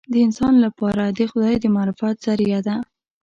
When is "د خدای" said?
1.17-1.55